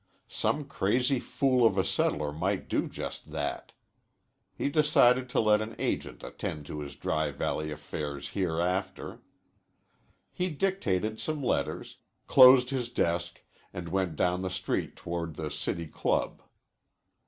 [0.27, 3.71] Some crazy fool of a settler might do just that.
[4.55, 9.19] He decided to let an agent attend to his Dry Valley affairs hereafter.
[10.31, 13.43] He dictated some letters, closed his desk,
[13.75, 16.41] and went down the street toward the City Club.